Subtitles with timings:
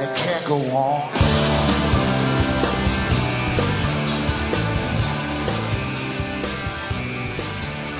[0.00, 1.10] and it can't go on.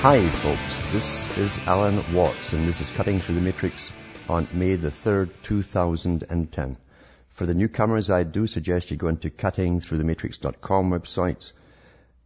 [0.01, 3.91] Hi folks, this is Alan Watt and this is Cutting Through the Matrix
[4.29, 6.77] on May the 3rd, 2010.
[7.29, 11.51] For the newcomers, I do suggest you go into cuttingthroughthematrix.com website.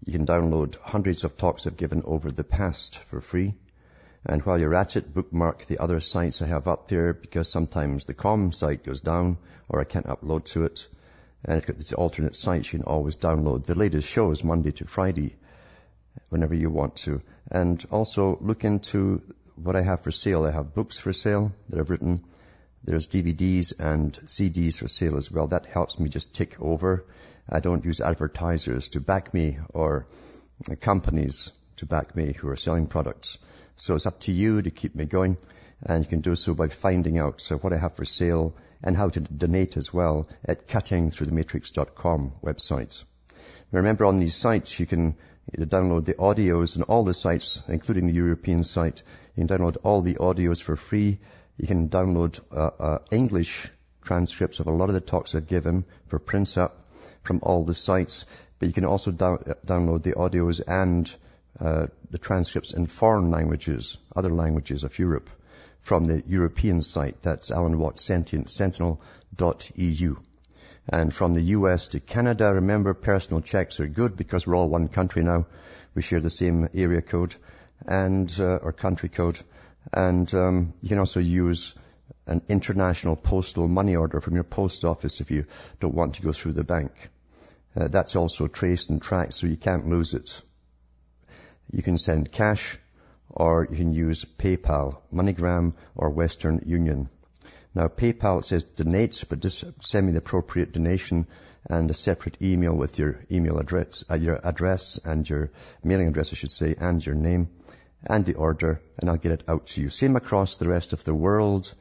[0.06, 3.56] You can download hundreds of talks I've given over the past for free.
[4.26, 8.06] And while you're at it, bookmark the other sites I have up there because sometimes
[8.06, 9.38] the com site goes down
[9.68, 10.88] or I can't upload to it.
[11.44, 14.86] And if it's an alternate sites, you can always download the latest shows Monday to
[14.86, 15.36] Friday
[16.30, 17.22] whenever you want to.
[17.52, 19.22] And also look into
[19.56, 20.46] what I have for sale.
[20.46, 22.24] I have books for sale that I've written.
[22.86, 25.48] There's DVDs and CDs for sale as well.
[25.48, 27.06] That helps me just tick over.
[27.50, 30.08] I don't use advertisers to back me or
[30.80, 33.38] companies to back me who are selling products.
[33.76, 35.38] So it's up to you to keep me going.
[35.86, 38.96] And you can do so by finding out so what I have for sale and
[38.96, 43.04] how to donate as well at cuttingthroughthematrix.com website.
[43.72, 45.16] Remember on these sites you can
[45.58, 49.02] download the audios and all the sites, including the European site.
[49.36, 51.20] You can download all the audios for free.
[51.58, 53.70] You can download uh, uh, English
[54.04, 56.88] transcripts of a lot of the talks I've given for prints up
[57.24, 58.26] from all the sites.
[58.60, 59.14] But you can also uh,
[59.66, 61.14] download the audios and
[61.60, 65.30] uh, the transcripts in foreign languages, other languages of Europe,
[65.80, 67.22] from the European site.
[67.22, 70.16] That's Alan Watt Sentient Sentinel.eu.
[70.90, 74.88] And from the US to Canada, remember personal checks are good because we're all one
[74.88, 75.46] country now.
[75.96, 77.36] We share the same area code
[77.86, 79.40] and uh, or country code.
[79.92, 81.74] And um, you can also use
[82.26, 85.46] an international postal money order from your post office if you
[85.80, 86.92] don't want to go through the bank.
[87.76, 90.42] Uh, that's also traced and tracked, so you can't lose it.
[91.72, 92.78] You can send cash,
[93.30, 97.10] or you can use PayPal, MoneyGram, or Western Union.
[97.76, 101.28] Now PayPal says donate, but just send me the appropriate donation
[101.66, 105.52] and a separate email with your email address, uh, your address and your
[105.84, 107.50] mailing address, I should say, and your name
[108.06, 109.90] and the order, and I'll get it out to you.
[109.90, 111.74] Same across the rest of the world.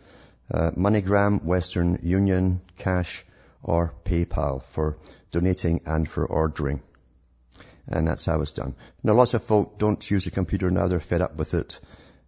[0.51, 3.25] Uh, MoneyGram, Western Union, cash,
[3.63, 4.99] or PayPal for
[5.31, 6.83] donating and for ordering.
[7.89, 8.75] And that's how it's done.
[9.03, 11.81] Now lots of folk don't use a computer now, they're fed up with it.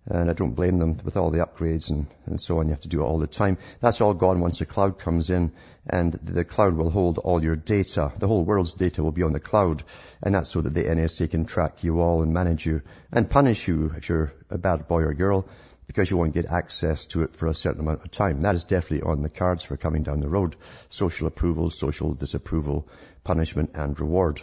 [0.06, 2.66] And I don't blame them with all the upgrades and, and so on.
[2.66, 3.56] You have to do it all the time.
[3.81, 5.53] That's all gone once the cloud comes in
[5.88, 8.12] and the cloud will hold all your data.
[8.19, 9.82] The whole world's data will be on the cloud.
[10.22, 12.82] And that's so that the NSA can track you all and manage you
[13.12, 15.48] and punish you if you're a bad boy or girl
[15.87, 18.43] because you won't get access to it for a certain amount of time.
[18.43, 20.56] That is definitely on the cards for coming down the road.
[20.91, 22.88] Social approval, social disapproval,
[23.22, 24.43] punishment and reward.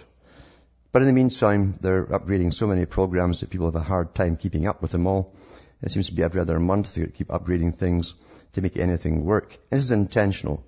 [0.91, 4.35] But in the meantime, they're upgrading so many programs that people have a hard time
[4.35, 5.34] keeping up with them all.
[5.81, 8.13] It seems to be every other month they keep upgrading things
[8.53, 9.57] to make anything work.
[9.72, 10.63] And this is intentional.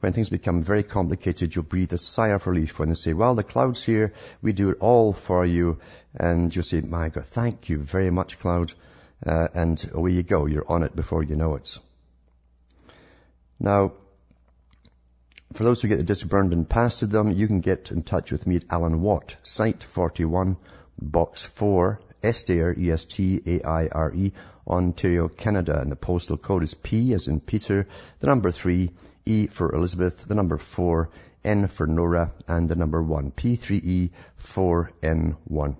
[0.00, 3.34] When things become very complicated, you'll breathe a sigh of relief when they say, well,
[3.34, 5.78] the cloud's here, we do it all for you.
[6.14, 8.72] And you'll say, my God, thank you very much, cloud.
[9.24, 10.46] Uh, and away you go.
[10.46, 11.78] You're on it before you know it.
[13.58, 13.92] Now,
[15.52, 18.02] for those who get the disc burned and passed to them, you can get in
[18.02, 20.58] touch with me at Alan Watt, Site 41,
[21.00, 24.32] Box 4, Estaire, E-S-T-A-I-R-E,
[24.66, 25.80] Ontario, Canada.
[25.80, 27.86] And the postal code is P as in Peter,
[28.20, 28.90] the number 3,
[29.24, 31.08] E for Elizabeth, the number 4,
[31.44, 33.30] N for Nora, and the number 1.
[33.30, 35.76] P3E4N1.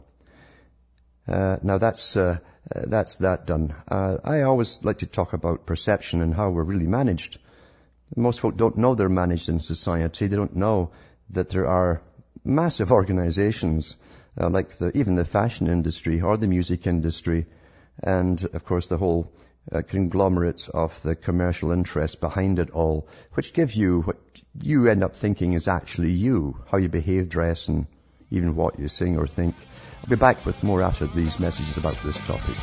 [1.26, 2.38] Uh, now that's, uh,
[2.70, 3.74] that's that done.
[3.88, 7.40] Uh, I always like to talk about perception and how we're really managed.
[8.14, 10.26] Most folk don't know they're managed in society.
[10.26, 10.90] They don't know
[11.30, 12.02] that there are
[12.44, 13.96] massive organizations,
[14.40, 17.46] uh, like the, even the fashion industry or the music industry,
[18.02, 19.32] and of course the whole
[19.72, 24.16] uh, conglomerate of the commercial interest behind it all, which give you what
[24.62, 27.86] you end up thinking is actually you, how you behave, dress, and
[28.30, 29.54] even what you sing or think.
[30.02, 32.56] I'll be back with more after these messages about this topic.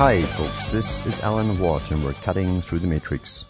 [0.00, 3.44] Hi folks, this is Alan Watt and we're cutting through the matrix.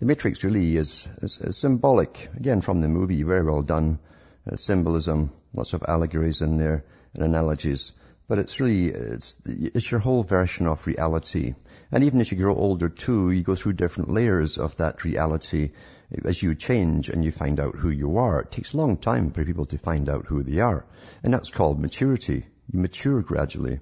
[0.00, 4.00] The Matrix really is, is, is symbolic, again from the movie, very well done,
[4.50, 6.82] uh, symbolism, lots of allegories in there
[7.14, 7.92] and analogies.
[8.26, 11.54] But it's really, it's, it's your whole version of reality.
[11.92, 15.70] And even as you grow older too, you go through different layers of that reality
[16.24, 18.40] as you change and you find out who you are.
[18.40, 20.84] It takes a long time for people to find out who they are.
[21.22, 22.46] And that's called maturity.
[22.72, 23.78] You mature gradually.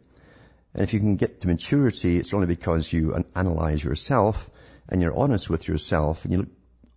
[0.75, 4.49] And if you can get to maturity, it's only because you analyze yourself
[4.89, 6.49] and you're honest with yourself and you look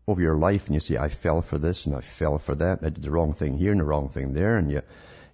[0.08, 2.80] over your life and you say, I fell for this and I fell for that.
[2.84, 4.58] I did the wrong thing here and the wrong thing there.
[4.58, 4.82] And you,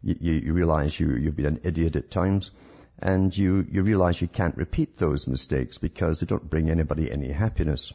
[0.04, 2.52] you, you realize you, you've been an idiot at times
[3.00, 7.32] and you, you realize you can't repeat those mistakes because they don't bring anybody any
[7.32, 7.94] happiness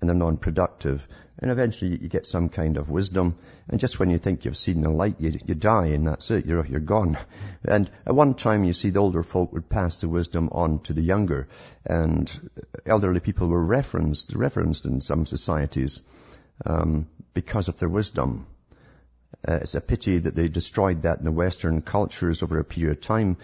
[0.00, 1.06] and they're non-productive.
[1.38, 3.36] And eventually you get some kind of wisdom.
[3.68, 6.46] And just when you think you've seen the light, you, you die and that's it.
[6.46, 7.18] You're, you're gone.
[7.68, 10.92] And at one time you see the older folk would pass the wisdom on to
[10.92, 11.48] the younger.
[11.84, 12.30] And
[12.86, 16.00] elderly people were referenced, referenced in some societies,
[16.64, 18.46] um, because of their wisdom.
[19.46, 22.96] Uh, it's a pity that they destroyed that in the Western cultures over a period
[22.96, 23.36] of time.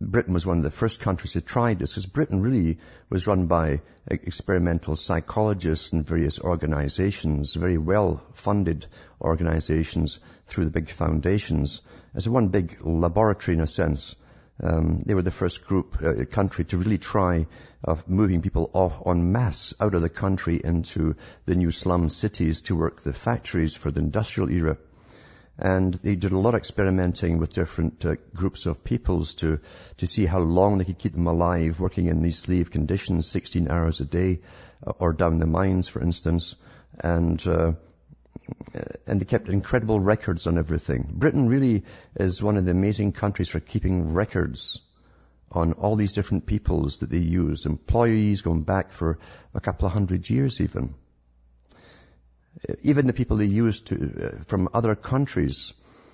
[0.00, 2.78] Britain was one of the first countries to try this because Britain really
[3.08, 8.86] was run by experimental psychologists and various organizations, very well funded
[9.20, 11.80] organizations through the big foundations.
[12.14, 14.16] As one big laboratory in a sense.
[14.62, 17.46] Um, they were the first group, uh, country to really try
[17.82, 21.16] of moving people off en masse out of the country into
[21.46, 24.76] the new slum cities to work the factories for the industrial era.
[25.60, 29.60] And they did a lot of experimenting with different uh, groups of peoples to,
[29.98, 33.70] to see how long they could keep them alive working in these slave conditions, 16
[33.70, 34.40] hours a day,
[34.86, 36.54] uh, or down the mines, for instance.
[36.98, 37.72] And, uh,
[39.06, 41.10] and they kept incredible records on everything.
[41.12, 41.84] Britain really
[42.16, 44.80] is one of the amazing countries for keeping records
[45.52, 49.18] on all these different peoples that they used, employees going back for
[49.52, 50.94] a couple of hundred years even
[52.82, 55.72] even the people they used to, uh, from other countries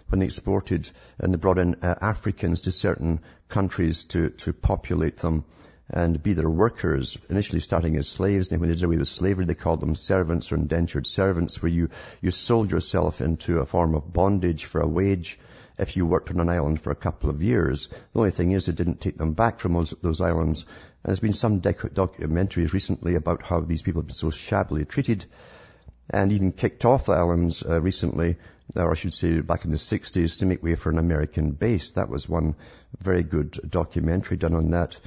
[0.08, 0.88] when they exported
[1.18, 5.44] and they brought in uh, Africans to certain countries to, to populate them
[5.88, 9.44] and be their workers, initially starting as slaves, and when they did away with slavery,
[9.44, 11.90] they called them servants or indentured servants, where you,
[12.20, 15.38] you sold yourself into a form of bondage for a wage
[15.78, 17.86] if you worked on an island for a couple of years.
[17.88, 20.62] The only thing is it didn't take them back from those, those islands.
[20.62, 24.84] And there's been some doc- documentaries recently about how these people have been so shabbily
[24.84, 25.24] treated
[26.10, 28.36] and even kicked off islands uh, recently,
[28.74, 31.92] or I should say back in the 60s, to make way for an American base.
[31.92, 32.54] That was one
[33.00, 34.98] very good documentary done on that.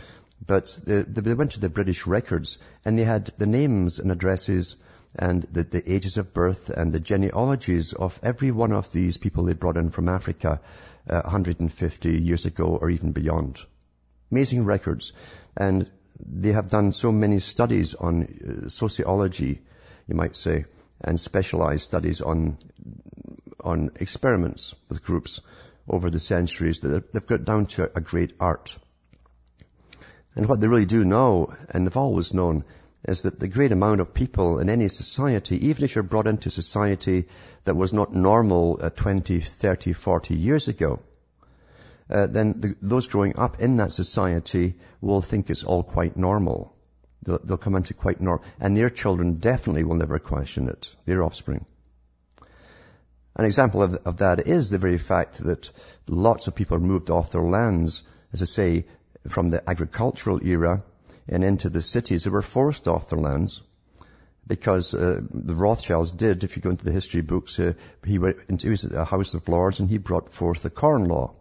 [0.46, 4.78] But they, they went to the British records and they had the names and addresses
[5.16, 9.44] and the, the, ages of birth and the genealogies of every one of these people
[9.44, 10.62] they brought in from Africa
[11.10, 13.60] uh, 150 years ago or even beyond.
[14.32, 15.14] Amazing records.
[15.58, 19.62] And they have done so many studies on uh, sociology,
[20.08, 20.66] you might say,
[21.02, 22.58] and specialized studies on,
[23.60, 25.42] on experiments with groups
[25.88, 28.78] over the centuries that they've got down to a great art.
[30.36, 32.64] And what they really do know, and they've always known,
[33.06, 36.50] is that the great amount of people in any society, even if you're brought into
[36.50, 37.28] society
[37.64, 41.00] that was not normal uh, 20, 30, 40 years ago,
[42.10, 46.76] uh, then the, those growing up in that society will think it's all quite normal.
[47.24, 48.46] They'll, they'll come into quite normal.
[48.60, 51.66] And their children definitely will never question it, their offspring.
[53.36, 55.72] An example of, of, that is the very fact that
[56.08, 58.04] lots of people moved off their lands,
[58.34, 58.86] as I say,
[59.28, 60.84] from the agricultural era
[61.28, 62.24] and into the cities.
[62.24, 63.62] They were forced off their lands
[64.46, 68.38] because uh, the Rothschilds did, if you go into the history books, uh, he went
[68.50, 71.36] into a House of Lords and he brought forth the Corn Law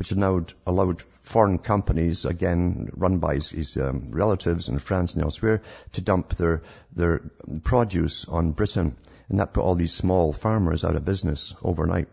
[0.00, 5.22] which allowed, allowed foreign companies, again run by his, his um, relatives in France and
[5.22, 5.60] elsewhere,
[5.92, 6.62] to dump their,
[6.96, 7.18] their
[7.64, 8.96] produce on Britain.
[9.28, 12.08] And that put all these small farmers out of business overnight.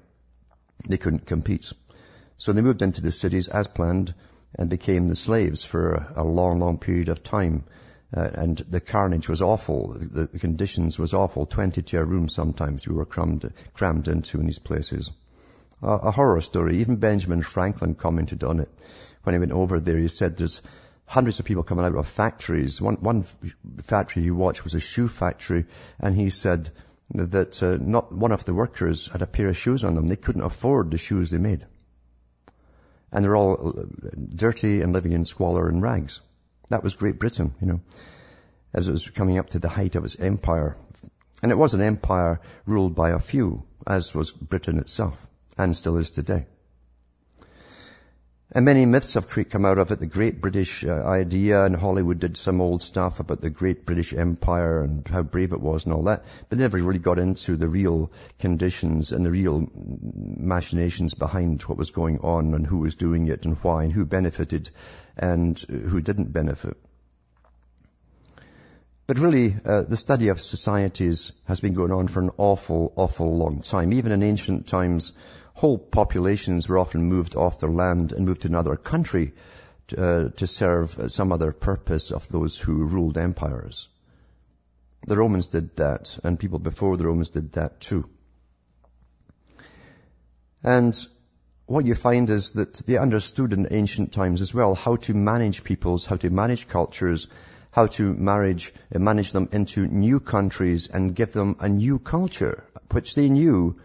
[0.85, 1.71] They couldn't compete.
[2.37, 4.13] So they moved into the cities as planned
[4.53, 7.63] and became the slaves for a long, long period of time.
[8.13, 9.93] Uh, and the carnage was awful.
[9.93, 11.45] The, the, conditions was awful.
[11.45, 15.09] 20 to a room sometimes we were crammed, crammed into in these places
[15.81, 16.79] a horror story.
[16.79, 18.69] Even Benjamin Franklin commented on it
[19.23, 19.97] when he went over there.
[19.97, 20.61] He said there's
[21.05, 22.81] hundreds of people coming out of factories.
[22.81, 23.25] One, one
[23.83, 25.65] factory he watched was a shoe factory,
[25.99, 26.71] and he said
[27.11, 30.07] that uh, not one of the workers had a pair of shoes on them.
[30.07, 31.65] They couldn't afford the shoes they made.
[33.11, 33.83] And they're all uh,
[34.35, 36.21] dirty and living in squalor and rags.
[36.69, 37.81] That was Great Britain, you know,
[38.73, 40.75] as it was coming up to the height of its empire.
[41.41, 45.97] And it was an empire ruled by a few, as was Britain itself and still
[45.97, 46.45] is today.
[48.49, 49.99] And many myths have come out of it.
[49.99, 54.13] The Great British uh, Idea and Hollywood did some old stuff about the Great British
[54.13, 56.23] Empire and how brave it was and all that.
[56.47, 58.09] But never really got into the real
[58.39, 63.43] conditions and the real machinations behind what was going on and who was doing it
[63.43, 64.69] and why and who benefited
[65.17, 66.77] and who didn't benefit.
[69.07, 73.37] But really, uh, the study of societies has been going on for an awful, awful
[73.37, 73.93] long time.
[73.93, 75.13] Even in ancient times,
[75.57, 79.33] whole populations were often moved off their land and moved to another country
[79.87, 83.87] to, uh, to serve some other purpose of those who ruled empires.
[85.07, 88.07] The Romans did that, and people before the Romans did that too.
[90.63, 90.95] And
[91.65, 95.63] what you find is that they understood in ancient times as well how to manage
[95.63, 97.27] peoples, how to manage cultures,
[97.71, 102.63] how to manage, uh, manage them into new countries and give them a new culture,
[102.91, 103.79] which they knew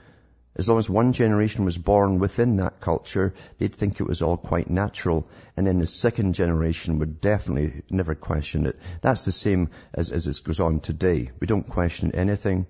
[0.55, 4.37] as long as one generation was born within that culture, they'd think it was all
[4.37, 5.27] quite natural.
[5.57, 8.79] And then the second generation would definitely never question it.
[9.01, 11.31] That's the same as, as it goes on today.
[11.41, 12.67] We don't question anything.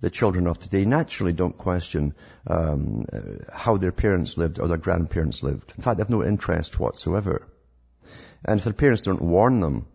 [0.00, 2.14] The children of today naturally don't question
[2.46, 3.04] um,
[3.52, 5.74] how their parents lived or their grandparents lived.
[5.76, 7.46] In fact, they have no interest whatsoever.
[8.44, 9.86] And if their parents don't warn them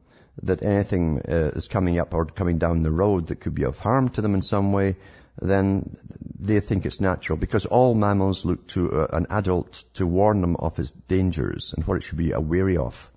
[0.44, 3.80] that anything uh, is coming up or coming down the road that could be of
[3.80, 4.96] harm to them in some way,
[5.42, 5.98] then
[6.40, 10.56] they think it's natural because all mammals look to uh, an adult to warn them
[10.56, 13.12] of its dangers and what it should be wary of.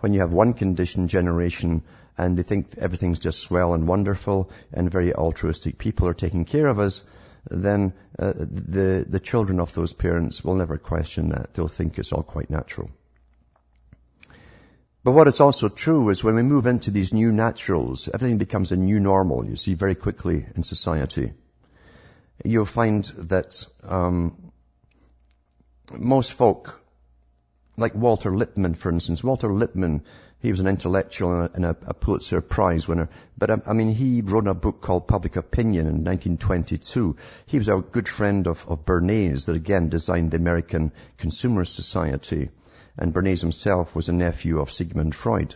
[0.00, 1.82] When you have one conditioned generation
[2.16, 6.66] and they think everything's just swell and wonderful and very altruistic people are taking care
[6.66, 7.02] of us,
[7.50, 11.54] then uh, the, the children of those parents will never question that.
[11.54, 12.90] They'll think it's all quite natural.
[15.06, 18.72] But what is also true is when we move into these new naturals, everything becomes
[18.72, 21.32] a new normal, you see, very quickly in society.
[22.44, 24.50] You'll find that um,
[25.96, 26.82] most folk,
[27.76, 30.02] like Walter Lippmann, for instance, Walter Lippmann,
[30.40, 33.08] he was an intellectual and a, a Pulitzer Prize winner.
[33.38, 37.16] But um, I mean, he wrote a book called Public Opinion in 1922.
[37.46, 42.48] He was a good friend of, of Bernays that again designed the American Consumer Society
[42.98, 45.54] and Bernays himself was a nephew of Sigmund Freud.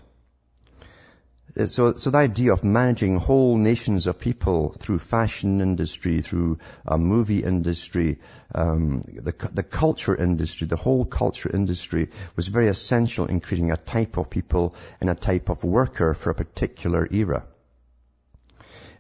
[1.59, 6.59] Uh, so, so the idea of managing whole nations of people through fashion industry, through
[6.87, 8.19] a movie industry,
[8.55, 13.77] um, the, the culture industry, the whole culture industry was very essential in creating a
[13.77, 17.45] type of people and a type of worker for a particular era.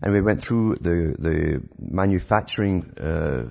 [0.02, 3.50] And we went through the, the manufacturing uh,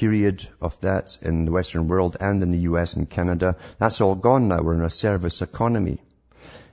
[0.00, 3.56] period of that in the Western world and in the US and Canada.
[3.78, 4.62] That's all gone now.
[4.62, 6.00] We're in a service economy.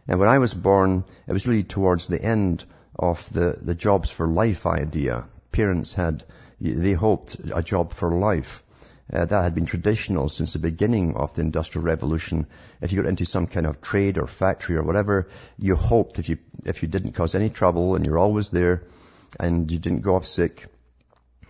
[0.08, 2.64] And when I was born, it was really towards the end
[2.98, 5.26] of the, the jobs for life idea.
[5.52, 6.24] Parents had,
[6.62, 8.64] they hoped a job for life.
[9.12, 12.48] Uh, that had been traditional since the beginning of the Industrial Revolution.
[12.80, 15.28] If you got into some kind of trade or factory or whatever,
[15.60, 18.84] you hoped if you, if you didn't cause any trouble and you're always there
[19.38, 20.68] and you didn't go off sick,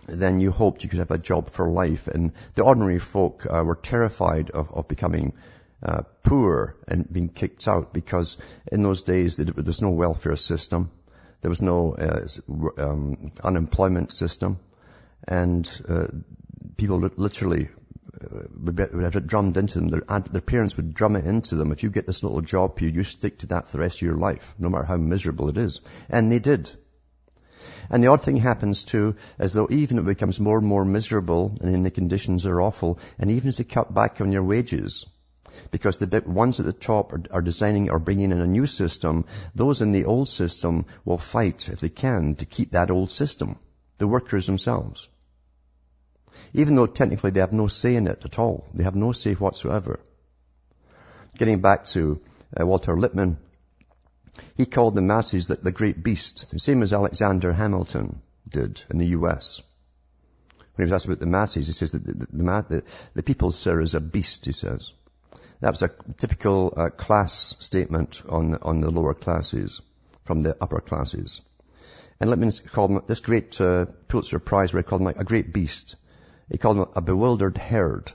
[0.08, 2.08] then you hoped you could have a job for life.
[2.08, 5.34] And the ordinary folk uh, were terrified of, of becoming
[5.82, 8.36] uh, poor and being kicked out because
[8.72, 10.90] in those days there was no welfare system.
[11.40, 12.26] There was no uh,
[12.78, 14.58] um, unemployment system.
[15.26, 16.06] And uh,
[16.76, 17.68] people literally
[18.20, 19.90] uh, would have it drummed into them.
[19.90, 21.70] Their, parents would drum it into them.
[21.70, 24.16] If you get this little job you stick to that for the rest of your
[24.16, 25.80] life, no matter how miserable it is.
[26.08, 26.70] And they did.
[27.90, 31.56] And the odd thing happens too, as though even it becomes more and more miserable
[31.60, 35.06] and then the conditions are awful, and even if cut back on your wages,
[35.70, 39.24] because the ones at the top are, are, designing or bringing in a new system,
[39.54, 43.56] those in the old system will fight, if they can, to keep that old system.
[43.98, 45.08] The workers themselves.
[46.52, 48.66] Even though technically they have no say in it at all.
[48.72, 50.00] They have no say whatsoever.
[51.36, 52.20] Getting back to
[52.58, 53.38] uh, Walter Lippmann,
[54.56, 58.98] he called the masses the, the great beast, the same as Alexander Hamilton did in
[58.98, 59.62] the US.
[60.74, 63.52] When he was asked about the masses, he says that the, the, the, the people,
[63.52, 64.92] sir, is a beast, he says.
[65.60, 69.82] That was a typical uh, class statement on, on the lower classes
[70.24, 71.40] from the upper classes.
[72.20, 75.52] And Lippmann called him, this great uh, Pulitzer Prize where he called him a great
[75.52, 75.96] beast.
[76.50, 78.12] He called him a bewildered herd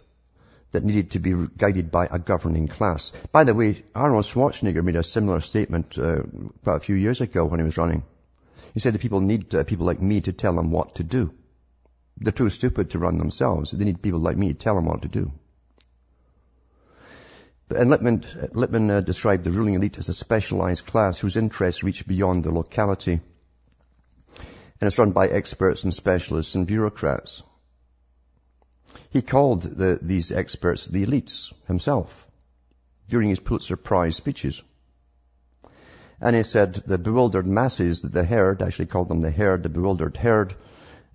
[0.74, 3.12] that needed to be guided by a governing class.
[3.32, 6.24] By the way, Arnold Schwarzenegger made a similar statement uh,
[6.62, 8.04] about a few years ago when he was running.
[8.74, 11.32] He said that people need uh, people like me to tell them what to do.
[12.18, 13.72] They're too stupid to run themselves.
[13.72, 15.32] They need people like me to tell them what to do.
[17.70, 22.06] And Lippmann, Lippmann uh, described the ruling elite as a specialized class whose interests reach
[22.08, 23.14] beyond the locality.
[24.34, 27.44] And it's run by experts and specialists and bureaucrats.
[29.10, 32.28] He called the, these experts the elites himself
[33.08, 34.62] during his Pulitzer Prize speeches.
[36.20, 40.18] And he said the bewildered masses, the herd, actually called them the herd, the bewildered
[40.18, 40.56] herd,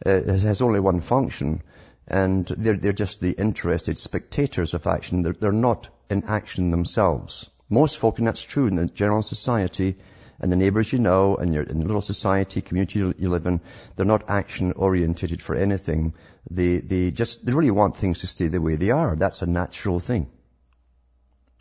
[0.04, 1.62] uh, has only one function,
[2.06, 5.22] and they're, they're just the interested spectators of action.
[5.22, 7.50] They're, they're not in action themselves.
[7.68, 9.96] Most folk, and that's true in the general society,
[10.40, 13.60] and the neighbors you know, and your in the little society, community you live in,
[13.96, 16.14] they're not action orientated for anything.
[16.50, 19.16] They, they just, they really want things to stay the way they are.
[19.16, 20.28] That's a natural thing.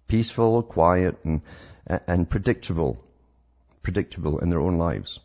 [0.07, 1.41] Peaceful, quiet, and,
[2.07, 3.03] and predictable.
[3.81, 5.19] Predictable in their own lives.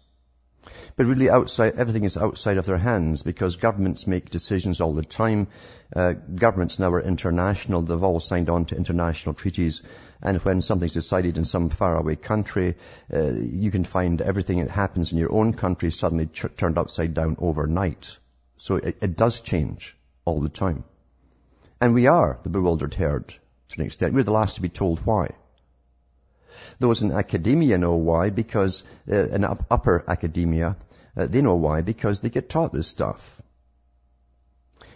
[0.97, 5.03] But really outside, everything is outside of their hands because governments make decisions all the
[5.03, 5.49] time.
[5.95, 7.83] Uh, governments now are international.
[7.83, 9.83] They've all signed on to international treaties.
[10.23, 12.77] And when something's decided in some faraway country,
[13.13, 17.15] uh, you can find everything that happens in your own country suddenly ch- turned upside
[17.15, 18.19] down overnight.
[18.57, 20.85] So it, it does change all the time.
[21.81, 24.15] And we are the bewildered herd to an extent.
[24.15, 25.31] We're the last to be told why.
[26.79, 30.77] Those in academia know why because, uh, in upper academia,
[31.17, 33.41] uh, they know why because they get taught this stuff.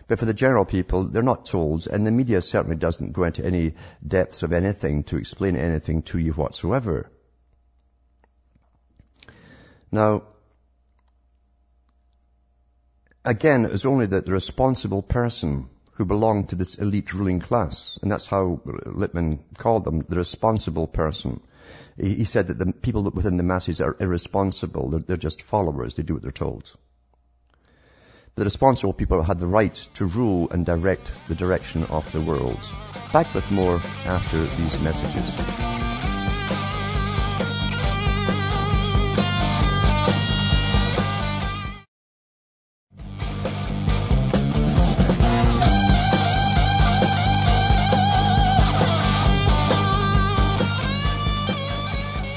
[0.08, 3.44] But for the general people, they're not told, and the media certainly doesn't go into
[3.44, 3.74] any
[4.06, 7.10] depths of anything to explain anything to you whatsoever.
[9.90, 10.22] Now,
[13.24, 17.98] again, it was only that the responsible person who belonged to this elite ruling class,
[18.02, 21.40] and that's how Lippmann called them, the responsible person.
[21.98, 24.90] He said that the people within the masses are irresponsible.
[24.90, 25.94] They're, they're just followers.
[25.94, 26.70] They do what they're told.
[28.34, 32.60] The responsible people had the right to rule and direct the direction of the world.
[33.10, 36.05] Back with more after these messages.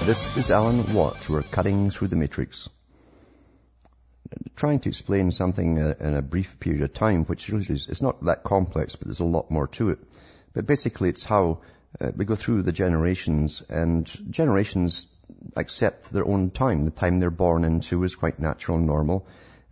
[0.09, 1.29] This is Alan Watt.
[1.29, 2.67] We're cutting through the matrix.
[4.55, 8.23] Trying to explain something in a brief period of time, which really is, it's not
[8.23, 9.99] that complex, but there's a lot more to it.
[10.53, 11.61] But basically it's how
[12.01, 15.05] uh, we go through the generations and generations
[15.55, 16.85] accept their own time.
[16.85, 19.27] The time they're born into is quite natural and normal.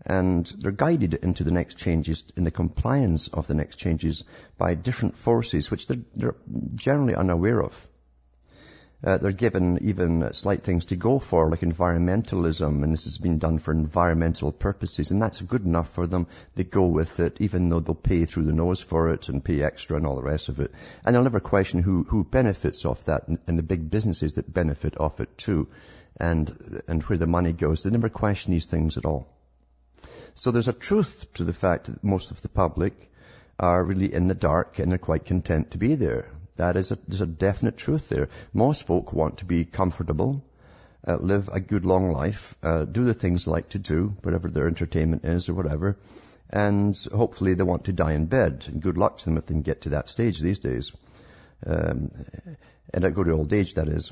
[0.06, 4.24] And they're guided into the next changes, in the compliance of the next changes
[4.56, 6.36] by different forces, which they're, they're
[6.76, 7.88] generally unaware of.
[9.04, 13.38] Uh, they're given even slight things to go for, like environmentalism, and this has been
[13.38, 16.26] done for environmental purposes, and that's good enough for them.
[16.56, 19.62] They go with it, even though they'll pay through the nose for it and pay
[19.62, 20.72] extra and all the rest of it.
[21.06, 25.00] And they'll never question who, who benefits off that, and, the big businesses that benefit
[25.00, 25.68] off it too,
[26.20, 27.84] and, and where the money goes.
[27.84, 29.28] They never question these things at all.
[30.34, 33.12] So there's a truth to the fact that most of the public
[33.60, 36.32] are really in the dark and they're quite content to be there.
[36.58, 38.30] That is a, there's a definite truth there.
[38.54, 40.44] Most folk want to be comfortable,
[41.08, 44.50] uh, live a good long life, uh, do the things they like to do, whatever
[44.50, 45.98] their entertainment is or whatever,
[46.50, 48.66] and hopefully they want to die in bed.
[48.68, 50.92] And good luck to them if they can get to that stage these days.
[51.66, 52.12] Um,
[52.94, 54.12] and go to old age, that is.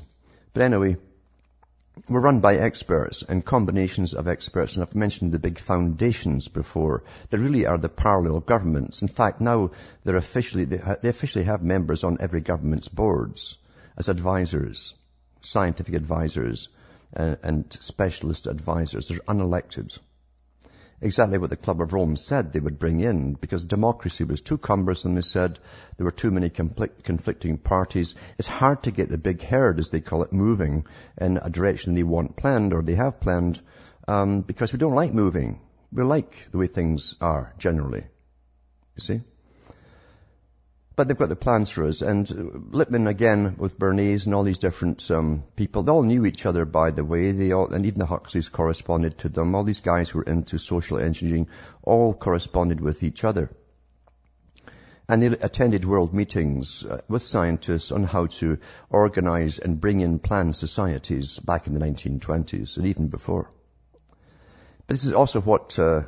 [0.52, 0.96] But anyway,
[2.08, 7.04] we're run by experts and combinations of experts, and I've mentioned the big foundations before.
[7.30, 9.02] They really are the parallel governments.
[9.02, 9.70] In fact, now
[10.04, 13.56] they're officially, they, they officially have members on every government's boards
[13.96, 14.94] as advisors,
[15.40, 16.68] scientific advisors,
[17.12, 19.08] and, and specialist advisors.
[19.08, 19.98] They're unelected
[21.00, 24.58] exactly what the Club of Rome said they would bring in because democracy was too
[24.58, 25.14] cumbersome.
[25.14, 25.58] They said
[25.96, 28.14] there were too many conflicting parties.
[28.38, 30.86] It's hard to get the big herd, as they call it, moving
[31.18, 33.60] in a direction they want planned or they have planned
[34.08, 35.60] um, because we don't like moving.
[35.92, 38.04] We like the way things are generally.
[38.96, 39.20] You see?
[40.96, 42.00] But they've got the plans for us.
[42.00, 42.26] And
[42.72, 46.64] Lippmann, again, with Bernays and all these different um, people, they all knew each other,
[46.64, 47.32] by the way.
[47.32, 49.54] They all, and even the Huxleys corresponded to them.
[49.54, 51.48] All these guys who were into social engineering
[51.82, 53.50] all corresponded with each other.
[55.06, 60.18] And they attended world meetings uh, with scientists on how to organize and bring in
[60.18, 63.50] planned societies back in the 1920s and even before.
[64.86, 66.04] But this is also what uh,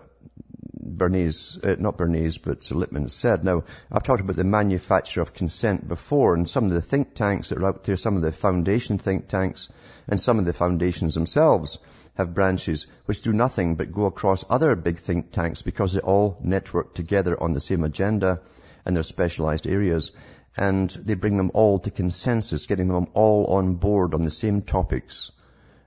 [0.98, 3.44] Bernays, uh, not Bernays, but Lippmann said.
[3.44, 7.48] Now, I've talked about the manufacture of consent before, and some of the think tanks
[7.48, 9.68] that are out there, some of the foundation think tanks,
[10.08, 11.78] and some of the foundations themselves
[12.16, 16.36] have branches which do nothing but go across other big think tanks because they all
[16.42, 18.40] network together on the same agenda
[18.84, 20.10] and their specialized areas.
[20.56, 24.62] And they bring them all to consensus, getting them all on board on the same
[24.62, 25.30] topics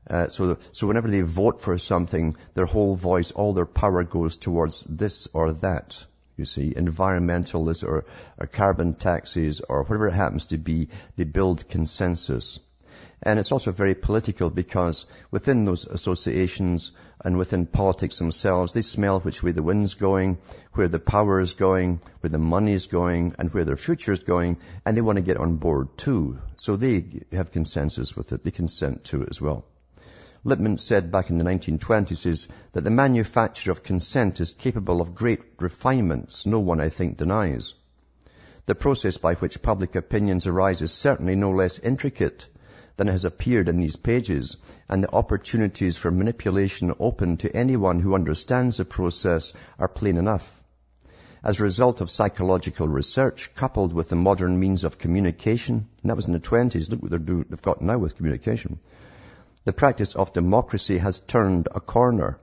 [0.10, 4.38] uh, so, so whenever they vote for something, their whole voice, all their power goes
[4.38, 6.06] towards this or that.
[6.38, 8.06] you see, environmentalists or,
[8.40, 12.60] or carbon taxes or whatever it happens to be, they build consensus.
[13.24, 16.92] And it's also very political because within those associations
[17.24, 20.40] and within politics themselves, they smell which way the wind's going,
[20.74, 24.24] where the power is going, where the money is going, and where their future is
[24.24, 26.40] going, and they want to get on board too.
[26.58, 28.44] So they have consensus with it.
[28.44, 29.66] They consent to it as well.
[30.44, 35.14] Lippmann said back in the 1920s is that the manufacture of consent is capable of
[35.14, 37.76] great refinements no one, I think, denies.
[38.66, 42.48] The process by which public opinions arise is certainly no less intricate
[42.98, 44.58] than has appeared in these pages,
[44.90, 50.60] and the opportunities for manipulation open to anyone who understands the process are plain enough.
[51.44, 56.16] As a result of psychological research coupled with the modern means of communication, and that
[56.16, 58.80] was in the 20s, look what they've got now with communication,
[59.64, 62.40] the practice of democracy has turned a corner.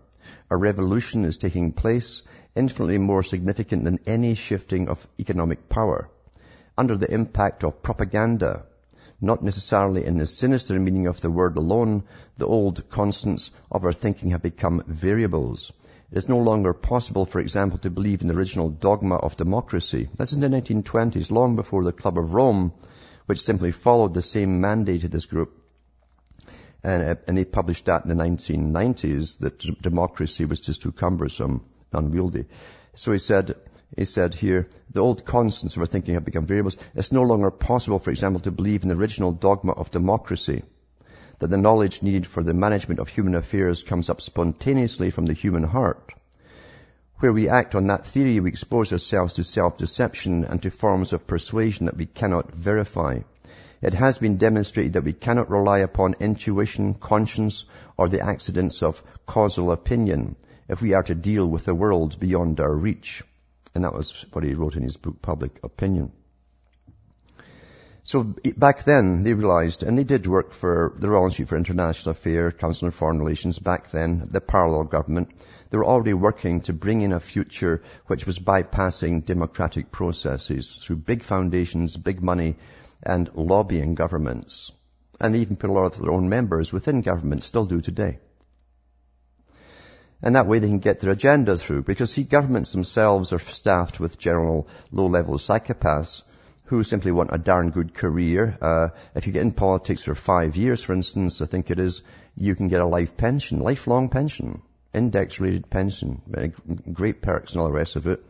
[0.50, 2.22] A revolution is taking place,
[2.54, 6.08] infinitely more significant than any shifting of economic power.
[6.76, 8.66] Under the impact of propaganda,
[9.20, 12.04] not necessarily in the sinister meaning of the word alone,
[12.36, 15.72] the old constants of our thinking have become variables.
[16.12, 20.08] It is no longer possible, for example, to believe in the original dogma of democracy.
[20.16, 22.74] This is in the 1920s, long before the Club of Rome,
[23.26, 25.57] which simply followed the same mandate of this group
[26.82, 30.92] and, uh, and they published that in the 1990s that d- democracy was just too
[30.92, 32.46] cumbersome, unwieldy.
[32.94, 33.54] So he said,
[33.96, 36.76] he said here, the old constants of our thinking have become variables.
[36.94, 40.62] It's no longer possible, for example, to believe in the original dogma of democracy,
[41.38, 45.32] that the knowledge needed for the management of human affairs comes up spontaneously from the
[45.32, 46.12] human heart.
[47.20, 51.26] Where we act on that theory, we expose ourselves to self-deception and to forms of
[51.26, 53.20] persuasion that we cannot verify.
[53.80, 57.64] It has been demonstrated that we cannot rely upon intuition, conscience,
[57.96, 60.36] or the accidents of causal opinion
[60.68, 63.22] if we are to deal with the world beyond our reach.
[63.74, 66.12] And that was what he wrote in his book, Public Opinion.
[68.02, 72.12] So back then they realized, and they did work for the Royal Institute for International
[72.12, 75.30] Affairs, Council on Foreign Relations back then, the parallel government.
[75.68, 80.96] They were already working to bring in a future which was bypassing democratic processes through
[80.96, 82.56] big foundations, big money,
[83.02, 84.72] and lobbying governments.
[85.20, 88.18] And they even put a lot of their own members within government, still do today.
[90.20, 94.00] And that way they can get their agenda through, because see, governments themselves are staffed
[94.00, 96.22] with general low-level psychopaths
[96.64, 98.58] who simply want a darn good career.
[98.60, 102.02] Uh, if you get in politics for five years, for instance, I think it is,
[102.36, 104.60] you can get a life pension, lifelong pension,
[104.92, 106.20] index-rated pension,
[106.92, 108.22] great perks and all the rest of it.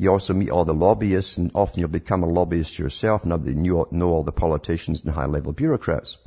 [0.00, 3.56] You also meet all the lobbyists and often you'll become a lobbyist yourself now that
[3.56, 6.18] you know all the politicians and high level bureaucrats.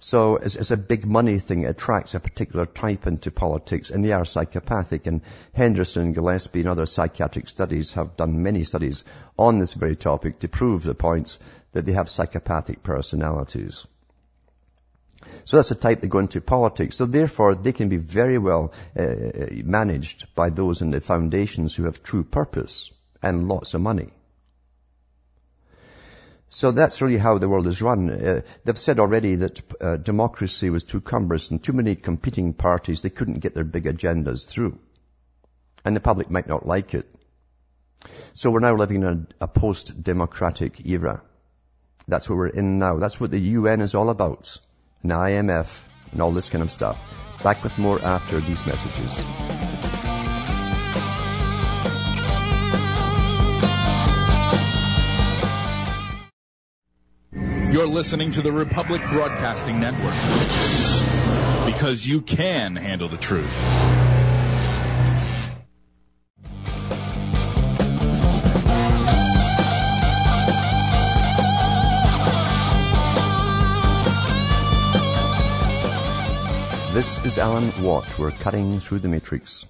[0.00, 1.62] So it's, it's, a big money thing.
[1.62, 5.20] It attracts a particular type into politics and they are psychopathic and
[5.52, 9.04] Henderson, Gillespie and other psychiatric studies have done many studies
[9.38, 11.38] on this very topic to prove the points
[11.70, 13.86] that they have psychopathic personalities.
[15.44, 16.96] So that's the type that go into politics.
[16.96, 19.06] So therefore, they can be very well uh,
[19.64, 24.10] managed by those in the foundations who have true purpose and lots of money.
[26.48, 28.10] So that's really how the world is run.
[28.10, 33.02] Uh, they've said already that uh, democracy was too cumbrous and too many competing parties,
[33.02, 34.78] they couldn't get their big agendas through.
[35.84, 37.06] And the public might not like it.
[38.34, 41.22] So we're now living in a, a post-democratic era.
[42.08, 42.98] That's what we're in now.
[42.98, 44.58] That's what the UN is all about
[45.02, 47.04] and IMF and all this kind of stuff.
[47.42, 49.24] Back with more after these messages.
[57.72, 60.14] You're listening to the Republic Broadcasting Network
[61.72, 64.19] because you can handle the truth.
[77.00, 78.18] This is Alan Watt.
[78.18, 79.64] We're cutting through the matrix.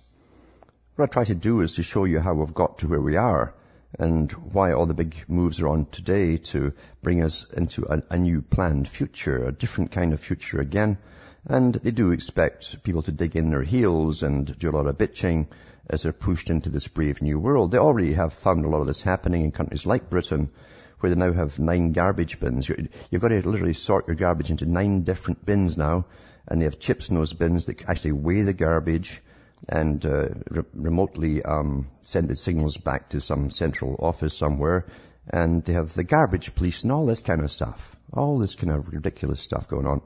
[0.96, 3.14] What I try to do is to show you how we've got to where we
[3.14, 3.54] are
[3.96, 8.18] and why all the big moves are on today to bring us into a, a
[8.18, 10.98] new planned future, a different kind of future again.
[11.46, 14.98] And they do expect people to dig in their heels and do a lot of
[14.98, 15.46] bitching
[15.88, 17.70] as they're pushed into this brave new world.
[17.70, 20.50] They already have found a lot of this happening in countries like Britain,
[20.98, 22.68] where they now have nine garbage bins.
[22.68, 26.06] You've got to literally sort your garbage into nine different bins now
[26.50, 29.22] and they have chips in those bins that actually weigh the garbage
[29.68, 34.86] and uh, re- remotely um, send the signals back to some central office somewhere.
[35.28, 37.94] And they have the garbage police and all this kind of stuff.
[38.12, 40.02] All this kind of ridiculous stuff going on.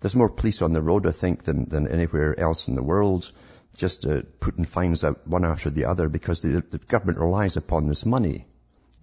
[0.00, 3.30] There's more police on the road, I think, than, than anywhere else in the world.
[3.76, 7.86] just uh, putting fines out one after the other because the, the government relies upon
[7.86, 8.46] this money.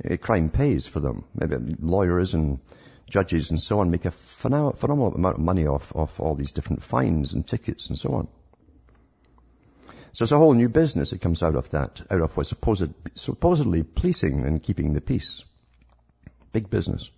[0.03, 1.23] Uh, crime pays for them.
[1.33, 2.59] Maybe lawyers and
[3.09, 6.83] judges and so on make a phenomenal amount of money off, off all these different
[6.83, 8.27] fines and tickets and so on.
[10.13, 12.93] So it's a whole new business that comes out of that, out of what's supposed,
[13.15, 15.43] supposedly policing and keeping the peace.
[16.53, 17.11] Big business.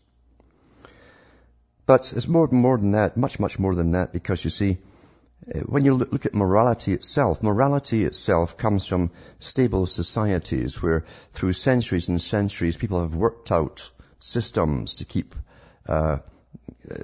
[1.85, 4.79] But it's more, more than that, much, much more than that, because you see,
[5.53, 11.53] uh, when you look at morality itself, morality itself comes from stable societies where through
[11.53, 15.35] centuries and centuries people have worked out systems to keep
[15.87, 16.17] uh,
[16.89, 17.03] uh,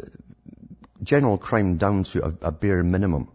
[1.02, 3.30] general crime down to a, a bare minimum.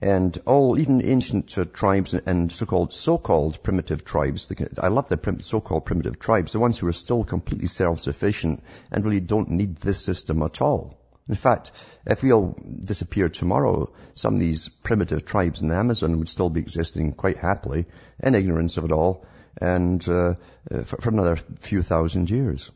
[0.00, 5.40] And all, even ancient uh, tribes and so-called, so-called primitive tribes, I love the prim-
[5.40, 10.04] so-called primitive tribes, the ones who are still completely self-sufficient and really don't need this
[10.04, 10.98] system at all.
[11.28, 11.70] In fact,
[12.04, 16.50] if we all disappeared tomorrow, some of these primitive tribes in the Amazon would still
[16.50, 17.86] be existing quite happily
[18.18, 19.24] in ignorance of it all
[19.60, 20.34] and uh,
[20.68, 22.72] for, for another few thousand years.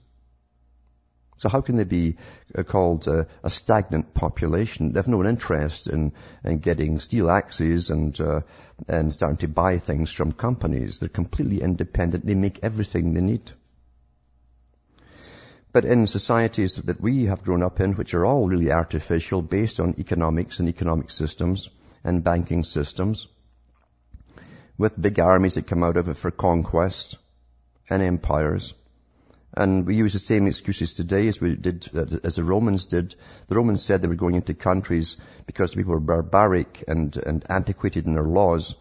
[1.39, 2.17] So how can they be
[2.57, 4.93] uh, called a, a stagnant population?
[4.93, 6.13] They have no interest in,
[6.45, 8.41] in getting steel axes and, uh,
[8.89, 10.99] and starting to buy things from companies.
[10.99, 12.25] They're completely independent.
[12.25, 13.53] They make everything they need.
[15.73, 19.79] But in societies that we have grown up in, which are all really artificial, based
[19.79, 21.69] on economics and economic systems
[22.03, 23.29] and banking systems,
[24.79, 27.19] with big armies that come out of it for conquest
[27.91, 28.73] and empires,
[29.57, 33.15] and we use the same excuses today as we did, uh, as the Romans did.
[33.49, 35.17] The Romans said they were going into countries
[35.47, 38.75] because people were barbaric and, and antiquated in their laws.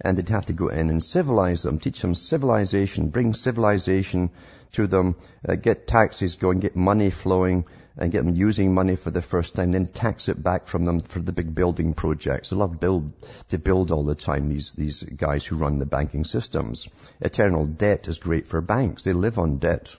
[0.00, 4.30] And they'd have to go in and civilize them, teach them civilization, bring civilization
[4.72, 5.16] to them,
[5.46, 7.66] uh, get taxes going, get money flowing,
[7.96, 11.00] and get them using money for the first time, then tax it back from them
[11.00, 12.50] for the big building projects.
[12.50, 13.12] They love build,
[13.48, 16.88] to build all the time, these, these guys who run the banking systems.
[17.20, 19.02] Eternal debt is great for banks.
[19.02, 19.96] They live on debt.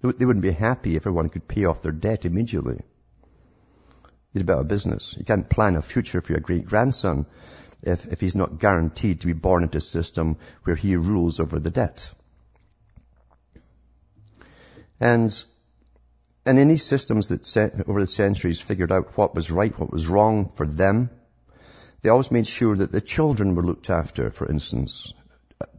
[0.00, 2.80] They wouldn't be happy if everyone could pay off their debt immediately.
[4.32, 5.16] It's about a business.
[5.18, 7.26] You can't plan a future for your great grandson
[7.82, 11.58] if, if he's not guaranteed to be born into a system where he rules over
[11.58, 12.08] the debt.
[15.00, 15.44] And,
[16.46, 19.92] and in these systems that set, over the centuries figured out what was right, what
[19.92, 21.10] was wrong for them,
[22.02, 25.12] they always made sure that the children were looked after, for instance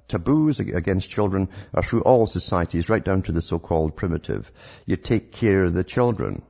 [0.10, 4.52] taboos against children are through all societies, right down to the so-called primitive.
[4.86, 6.42] You take care of the children.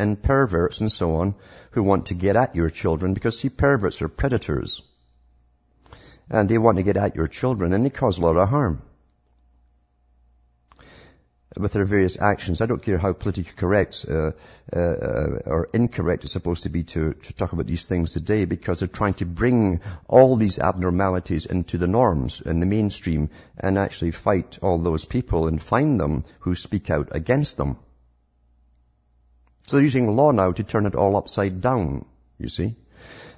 [0.00, 1.34] And perverts and so on
[1.72, 4.80] who want to get at your children because see, perverts are predators.
[6.30, 8.80] And they want to get at your children and they cause a lot of harm
[11.56, 12.60] with their various actions.
[12.60, 14.32] I don't care how politically correct uh,
[14.72, 18.80] uh, or incorrect it's supposed to be to, to talk about these things today because
[18.80, 24.10] they're trying to bring all these abnormalities into the norms and the mainstream and actually
[24.10, 27.78] fight all those people and find them who speak out against them.
[29.66, 32.04] So they're using law now to turn it all upside down,
[32.38, 32.76] you see.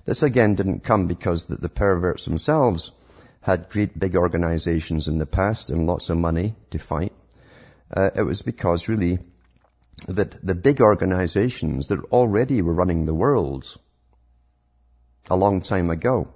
[0.04, 2.90] This again didn't come because the, the perverts themselves
[3.40, 7.12] had great big organizations in the past and lots of money to fight
[7.94, 9.18] uh, it was because really
[10.06, 13.76] that the big organizations that already were running the world
[15.28, 16.28] a long time ago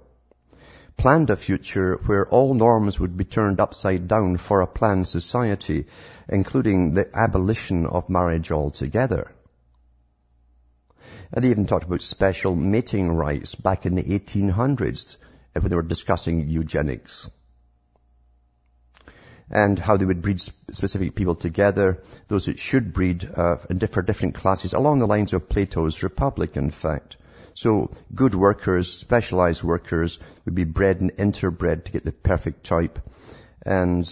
[0.97, 5.87] planned a future where all norms would be turned upside down for a planned society,
[6.29, 9.31] including the abolition of marriage altogether.
[11.31, 15.17] And they even talked about special mating rights back in the 1800s
[15.53, 17.29] when they were discussing eugenics
[19.49, 23.57] and how they would breed specific people together, those that should breed uh,
[23.91, 27.17] for different classes, along the lines of Plato's Republic, in fact.
[27.53, 32.99] So good workers, specialized workers would be bred and interbred to get the perfect type.
[33.65, 34.05] And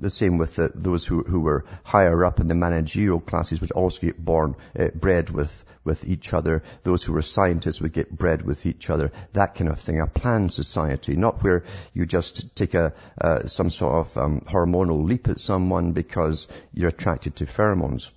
[0.00, 3.70] the same with the, those who, who were higher up in the managerial classes would
[3.70, 6.64] also get born, uh, bred with, with each other.
[6.82, 9.12] Those who were scientists would get bred with each other.
[9.32, 10.00] That kind of thing.
[10.00, 11.62] A planned society, not where
[11.94, 16.88] you just take a, uh, some sort of um, hormonal leap at someone because you're
[16.88, 18.10] attracted to pheromones.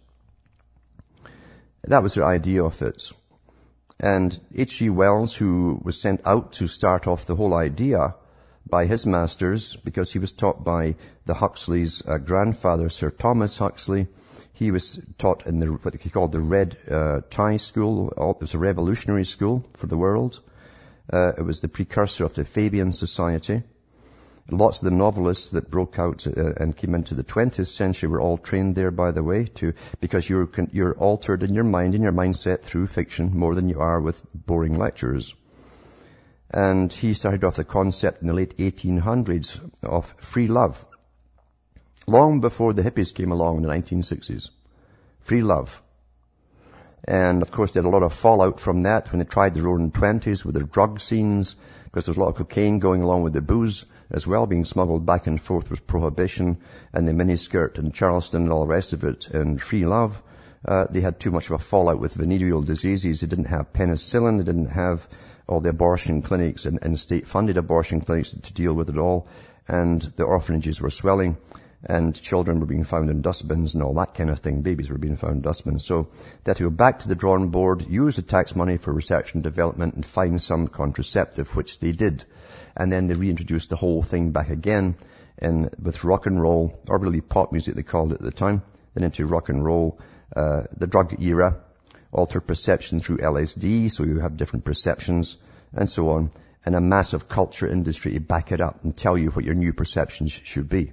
[1.84, 3.12] That was their idea of it.
[4.00, 4.90] And H.G.
[4.90, 8.16] Wells, who was sent out to start off the whole idea,
[8.70, 14.08] by his masters because he was taught by the Huxley's uh, grandfather, Sir Thomas Huxley.
[14.54, 18.12] He was taught in the, what he called the Red uh, Tie School.
[18.12, 20.40] It was a revolutionary school for the world.
[21.12, 23.64] Uh, it was the precursor of the Fabian Society.
[24.52, 28.22] Lots of the novelists that broke out uh, and came into the 20th century were
[28.22, 32.04] all trained there, by the way, to, because you're, you're altered in your mind and
[32.04, 35.36] your mindset through fiction more than you are with boring lectures.
[36.52, 40.84] And he started off the concept in the late 1800s of free love.
[42.08, 44.50] Long before the hippies came along in the 1960s.
[45.20, 45.82] Free love.
[47.04, 49.68] And of course, they had a lot of fallout from that when they tried their
[49.68, 53.24] own 20s with their drug scenes, because there was a lot of cocaine going along
[53.24, 56.58] with the booze as well, being smuggled back and forth with prohibition
[56.94, 60.22] and the miniskirt and Charleston and all the rest of it and free love.
[60.66, 63.22] Uh, they had too much of a fallout with venereal diseases.
[63.22, 64.38] They didn't have penicillin.
[64.38, 65.08] They didn't have
[65.50, 69.28] all the abortion clinics and, and state-funded abortion clinics to deal with it all.
[69.68, 71.38] And the orphanages were swelling
[71.84, 74.62] and children were being found in dustbins and all that kind of thing.
[74.62, 75.86] Babies were being found in dustbins.
[75.86, 76.10] So
[76.44, 79.34] they had to go back to the drawing board, use the tax money for research
[79.34, 82.26] and development and find some contraceptive, which they did.
[82.76, 84.96] And then they reintroduced the whole thing back again
[85.38, 88.62] and with rock and roll, or really pop music they called it at the time,
[88.94, 90.00] then into rock and roll,
[90.36, 91.62] uh, the drug era,
[92.12, 95.38] alter perception through LSD, so you have different perceptions,
[95.74, 96.32] and so on,
[96.66, 99.74] and a massive culture industry to back it up and tell you what your new
[99.74, 100.92] perceptions should be.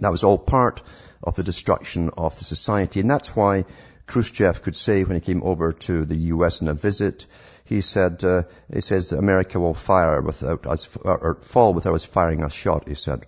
[0.00, 0.82] That was all part
[1.22, 3.00] of the destruction of the society.
[3.00, 3.64] And that's why
[4.06, 7.26] Khrushchev could say when he came over to the US on a visit,
[7.64, 12.42] he said, uh, he says, America will fire without us, or fall without us firing
[12.42, 13.24] a shot, he said.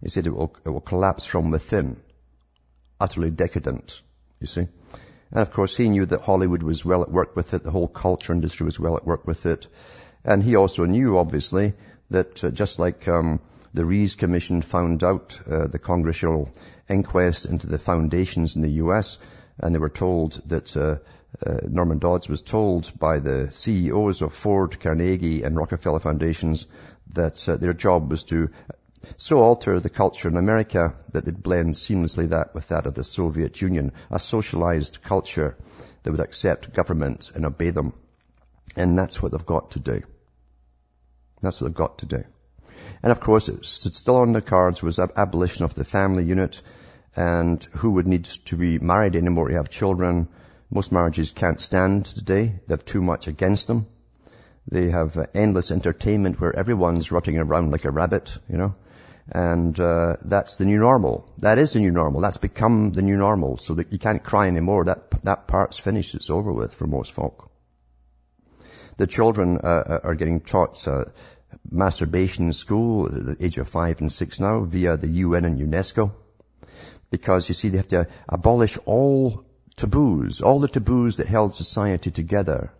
[0.00, 2.00] He said it will, it will collapse from within.
[2.98, 4.00] Utterly decadent,
[4.40, 4.68] you see.
[5.30, 7.88] And of course he knew that Hollywood was well at work with it, the whole
[7.88, 9.66] culture industry was well at work with it.
[10.24, 11.74] And he also knew, obviously,
[12.10, 13.40] that uh, just like, um,
[13.74, 16.50] the Reece Commission found out uh, the congressional
[16.88, 19.18] inquest into the foundations in the U.S.,
[19.58, 20.96] and they were told that uh,
[21.44, 26.66] uh, Norman Dodds was told by the CEOs of Ford, Carnegie, and Rockefeller Foundations
[27.12, 28.50] that uh, their job was to
[29.16, 33.04] so alter the culture in America that they'd blend seamlessly that with that of the
[33.04, 35.56] Soviet Union, a socialized culture
[36.02, 37.92] that would accept government and obey them.
[38.76, 40.02] And that's what they've got to do.
[41.40, 42.24] That's what they've got to do.
[43.02, 46.62] And of course, it still on the cards was abolition of the family unit
[47.14, 50.28] and who would need to be married anymore to have children.
[50.70, 52.60] Most marriages can't stand today.
[52.66, 53.86] They have too much against them.
[54.68, 58.74] They have endless entertainment where everyone's rotting around like a rabbit, you know.
[59.28, 61.28] And uh, that's the new normal.
[61.38, 62.20] That is the new normal.
[62.20, 63.56] That's become the new normal.
[63.56, 64.84] So that you can't cry anymore.
[64.84, 66.14] That that part's finished.
[66.14, 67.50] It's over with for most folk.
[68.98, 71.06] The children uh, uh are getting taught uh,
[71.70, 75.60] masturbation in school at the age of five and six now via the UN and
[75.60, 76.12] UNESCO.
[77.10, 79.44] Because you see, they have to abolish all
[79.76, 82.72] taboos, all the taboos that held society together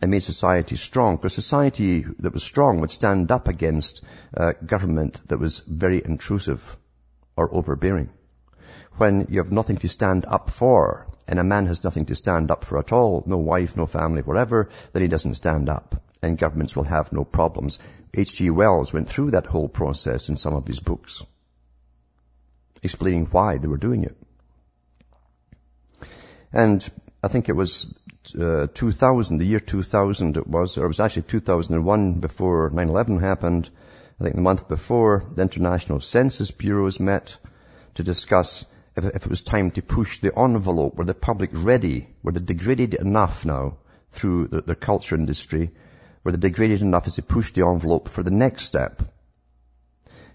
[0.00, 1.16] and made society strong.
[1.16, 4.02] Because society that was strong would stand up against
[4.36, 6.76] uh, government that was very intrusive
[7.36, 8.10] or overbearing.
[8.96, 12.50] When you have nothing to stand up for, and a man has nothing to stand
[12.50, 16.38] up for at all, no wife, no family, whatever, then he doesn't stand up and
[16.38, 17.78] governments will have no problems.
[18.14, 18.50] H.G.
[18.50, 21.24] Wells went through that whole process in some of his books,
[22.82, 24.16] explaining why they were doing it.
[26.52, 26.88] And
[27.22, 27.94] I think it was
[28.38, 33.68] uh, 2000, the year 2000 it was, or it was actually 2001 before 9-11 happened.
[34.20, 37.36] I think the month before, the International Census Bureaus met
[37.94, 38.64] to discuss
[38.96, 40.96] if, if it was time to push the envelope.
[40.96, 42.08] Were the public ready?
[42.22, 43.78] Were they degraded enough now
[44.12, 45.70] through the, the culture industry
[46.22, 49.02] were they degraded enough as to push the envelope for the next step.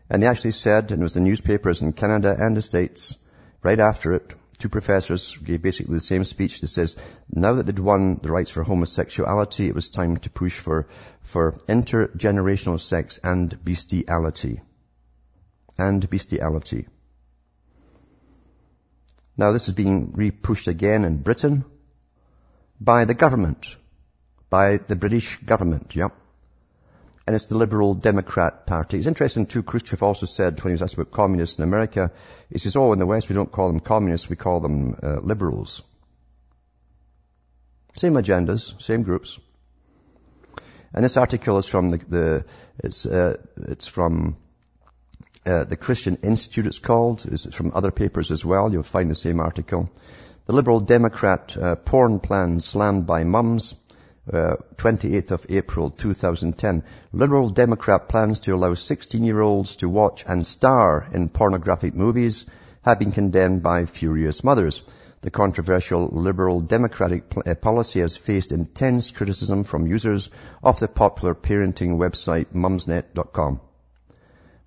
[0.10, 3.18] And they actually said, and it was the newspapers in Canada and the States,
[3.64, 6.96] right after it, two professors gave basically the same speech that says,
[7.30, 10.88] now that they'd won the rights for homosexuality, it was time to push for,
[11.22, 14.62] for intergenerational sex and bestiality.
[15.78, 16.88] And bestiality.
[19.38, 21.66] Now this is being re-pushed again in Britain
[22.80, 23.76] by the government
[24.50, 26.10] by the British government, yeah.
[27.28, 28.98] And it's the Liberal Democrat Party.
[28.98, 32.12] It's interesting too, Khrushchev also said when he was asked about communists in America,
[32.52, 35.20] he says, oh, in the West we don't call them communists, we call them uh,
[35.22, 35.82] liberals.
[37.94, 39.40] Same agendas, same groups.
[40.94, 42.46] And this article is from the, the
[42.84, 44.38] it's, uh, it's from
[45.46, 47.26] uh, the Christian Institute it's called.
[47.26, 48.72] It's from other papers as well.
[48.72, 49.90] You'll find the same article.
[50.46, 53.76] The Liberal Democrat uh, porn plan slammed by mums.
[54.32, 61.08] 28th uh, of April 2010, Liberal Democrat plans to allow 16-year-olds to watch and star
[61.14, 62.46] in pornographic movies
[62.84, 64.82] have been condemned by furious mothers.
[65.22, 70.30] The controversial Liberal Democratic uh, policy has faced intense criticism from users
[70.64, 73.60] of the popular parenting website mumsnet.com.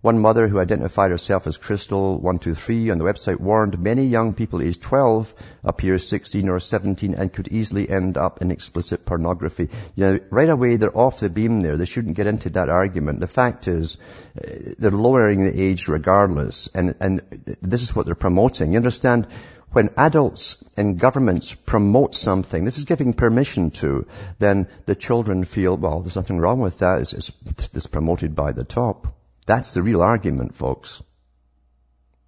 [0.01, 4.81] One mother who identified herself as Crystal123 on the website warned many young people aged
[4.81, 5.35] 12
[5.65, 9.69] appear 16 or 17 and could easily end up in explicit pornography.
[9.97, 11.77] You know, right away they're off the beam there.
[11.77, 13.19] They shouldn't get into that argument.
[13.19, 13.99] The fact is,
[14.37, 18.73] uh, they're lowering the age regardless and, and this is what they're promoting.
[18.73, 19.27] You understand?
[19.73, 24.07] when adults and governments promote something, this is giving permission to,
[24.39, 27.01] then the children feel, well, there's nothing wrong with that.
[27.01, 27.33] It's, it's,
[27.75, 29.18] it's promoted by the top.
[29.49, 31.03] That's the real argument, folks.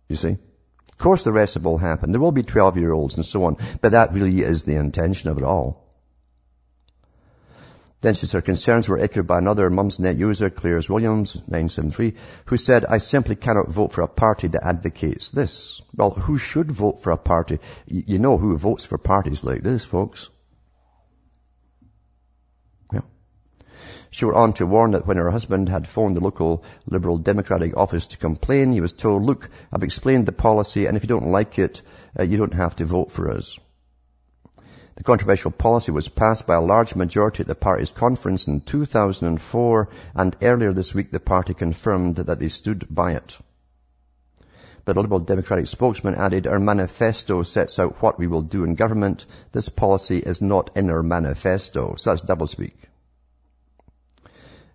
[0.09, 0.39] You see?
[0.93, 2.12] Of course the rest of it will happen.
[2.12, 5.29] There will be 12 year olds and so on, but that really is the intention
[5.29, 5.87] of it all.
[8.01, 12.14] Then she said her concerns were echoed by another Mumsnet user, Claire's Williams, 973,
[12.47, 15.83] who said, I simply cannot vote for a party that advocates this.
[15.95, 17.59] Well, who should vote for a party?
[17.87, 20.31] You know who votes for parties like this, folks.
[24.13, 27.77] She went on to warn that when her husband had phoned the local Liberal Democratic
[27.77, 31.31] office to complain, he was told, look, I've explained the policy and if you don't
[31.31, 31.81] like it,
[32.19, 33.57] uh, you don't have to vote for us.
[34.97, 39.89] The controversial policy was passed by a large majority at the party's conference in 2004
[40.17, 43.39] and earlier this week the party confirmed that they stood by it.
[44.85, 48.75] But a Liberal Democratic spokesman added, our manifesto sets out what we will do in
[48.75, 49.25] government.
[49.53, 51.95] This policy is not in our manifesto.
[51.97, 52.73] So that's doublespeak.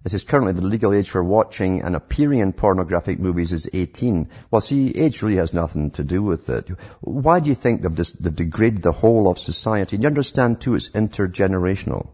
[0.06, 4.30] It says currently the legal age for watching and appearing in pornographic movies is 18.
[4.52, 6.70] Well, see, age really has nothing to do with it.
[7.02, 9.96] Why do you think they've, dis- they've degraded the whole of society?
[9.96, 12.10] And you understand too, it's intergenerational.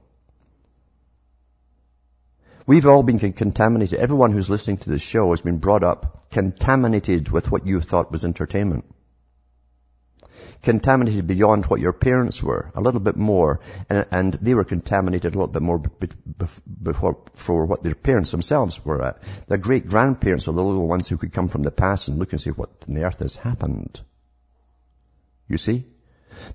[2.66, 4.00] We've all been contaminated.
[4.00, 8.10] Everyone who's listening to this show has been brought up contaminated with what you thought
[8.10, 8.86] was entertainment
[10.62, 13.60] contaminated beyond what your parents were, a little bit more,
[13.90, 18.84] and, and they were contaminated a little bit more before, for what their parents themselves
[18.86, 19.24] were at.
[19.48, 22.32] Their great grandparents are the little ones who could come from the past and look
[22.32, 24.00] and see what on the earth has happened.
[25.48, 25.86] You see?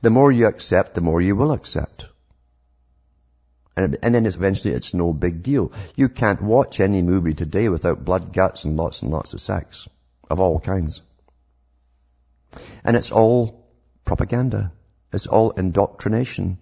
[0.03, 2.07] The more you accept, the more you will accept.
[3.77, 5.73] And, and then it's eventually it's no big deal.
[5.97, 9.87] You can't watch any movie today without blood, guts, and lots and lots of sex.
[10.31, 11.03] Of all kinds.
[12.85, 13.66] And it's all
[14.07, 14.73] propaganda.
[15.13, 16.59] It's all indoctrination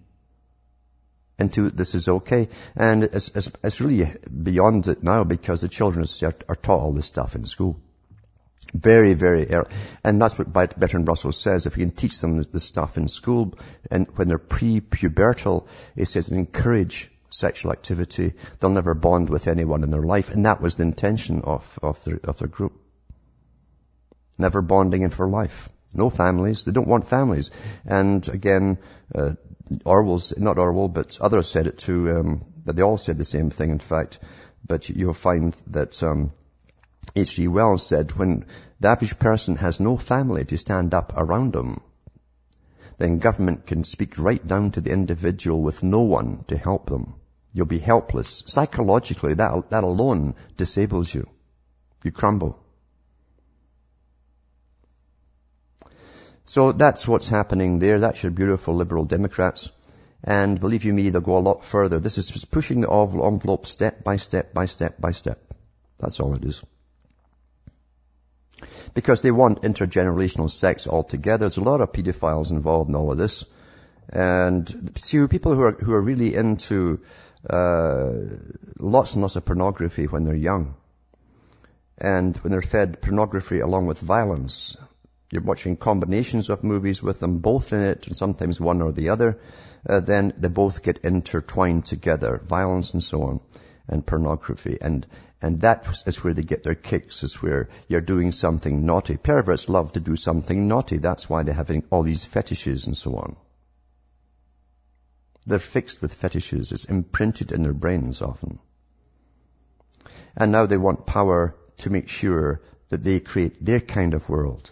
[1.39, 2.49] into this is okay.
[2.75, 4.11] And it's, it's, it's really
[4.43, 7.81] beyond it now because the children are, are taught all this stuff in school.
[8.73, 9.71] Very, very early.
[10.03, 11.67] And that's what Bertrand Russell says.
[11.67, 13.57] If you can teach them this stuff in school
[13.91, 18.33] and when they're pre-pubertal, he says encourage sexual activity.
[18.59, 20.31] They'll never bond with anyone in their life.
[20.31, 22.81] And that was the intention of, of, their, of their group.
[24.39, 25.69] Never bonding in for life.
[25.95, 26.65] No families.
[26.65, 27.51] They don't want families.
[27.87, 28.79] And again,
[29.15, 29.35] uh,
[29.85, 33.51] Orwell's, not Orwell, but others said it too, um, that they all said the same
[33.51, 34.19] thing, in fact.
[34.67, 36.33] But you'll find that um,
[37.17, 37.49] H.G.
[37.49, 38.47] Wells said, when
[38.81, 41.81] the average person has no family to stand up around them,
[42.99, 47.15] then government can speak right down to the individual with no one to help them.
[47.53, 48.43] You'll be helpless.
[48.47, 51.29] Psychologically, that, that alone disables you.
[52.03, 52.64] You crumble.
[56.47, 57.99] So that's what's happening there.
[57.99, 59.71] That's your beautiful liberal Democrats.
[60.23, 61.99] And believe you me, they'll go a lot further.
[61.99, 65.55] This is pushing the envelope step by step by step by step.
[65.99, 66.63] That's all it is.
[68.95, 71.41] Because they want intergenerational sex altogether.
[71.41, 73.45] There's a lot of pedophiles involved in all of this.
[74.09, 77.01] And see, people who are, who are really into,
[77.49, 78.13] uh,
[78.79, 80.75] lots and lots of pornography when they're young.
[81.99, 84.77] And when they're fed pornography along with violence,
[85.35, 89.09] you're watching combinations of movies with them both in it, and sometimes one or the
[89.09, 89.41] other,
[89.89, 93.41] uh, then they both get intertwined together, violence and so on,
[93.89, 94.79] and pornography.
[94.81, 95.05] And,
[95.43, 99.17] and that is where they get their kicks, is where you're doing something naughty.
[99.17, 100.99] Perverts love to do something naughty.
[100.99, 103.35] That's why they're having all these fetishes and so on.
[105.47, 106.71] They're fixed with fetishes.
[106.71, 108.61] It's imprinted in their brains often.
[110.37, 114.71] And now they want power to make sure that they create their kind of world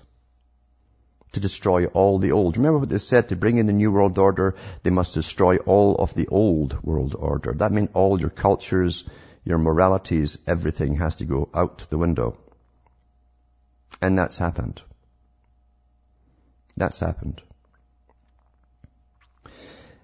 [1.32, 2.56] to destroy all the old.
[2.56, 5.96] Remember what they said, to bring in the new world order, they must destroy all
[5.96, 7.52] of the old world order.
[7.52, 9.08] That means all your cultures,
[9.44, 12.38] your moralities, everything has to go out the window.
[14.00, 14.82] And that's happened.
[16.76, 17.42] That's happened.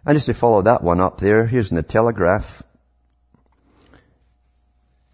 [0.07, 2.63] And just to follow that one up there, here's in the Telegraph.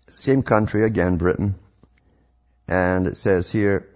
[0.08, 1.56] Same country again, Britain.
[2.68, 3.88] And it says here,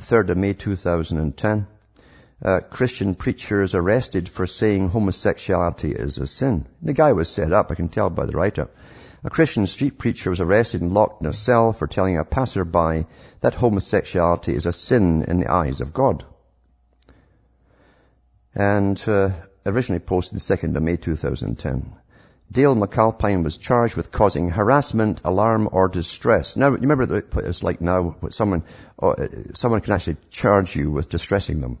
[0.00, 1.66] 3rd of May 2010.
[2.42, 6.66] Uh, Christian preacher is arrested for saying homosexuality is a sin.
[6.80, 8.74] The guy was set up, I can tell by the write-up.
[9.22, 13.06] A Christian street preacher was arrested and locked in a cell for telling a passerby
[13.40, 16.24] that homosexuality is a sin in the eyes of God.
[18.54, 19.30] And uh,
[19.66, 21.92] originally posted the 2nd of May 2010.
[22.52, 26.56] Dale McAlpine was charged with causing harassment, alarm, or distress.
[26.56, 28.64] Now, you remember that it's like now, someone,
[29.00, 29.14] uh,
[29.54, 31.78] someone can actually charge you with distressing them.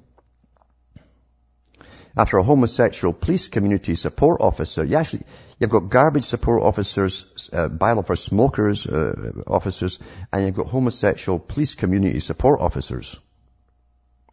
[2.16, 5.22] After a homosexual police community support officer, you actually,
[5.58, 9.98] you've got garbage support officers, uh, bylaw for smokers uh, officers,
[10.32, 13.18] and you've got homosexual police community support officers.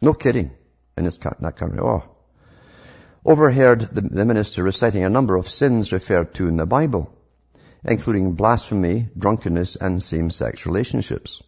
[0.00, 0.52] No kidding.
[0.96, 1.78] In this, that country.
[1.80, 2.02] Oh,
[3.24, 7.12] overheard the, minister reciting a number of sins referred to in the Bible,
[7.84, 11.42] including blasphemy, drunkenness, and same-sex relationships.